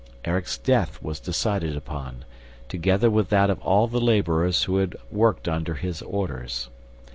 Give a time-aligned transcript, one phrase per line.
[0.25, 2.25] Erik's death was decided upon,
[2.67, 6.69] together with that of all the laborers who had worked under his orders.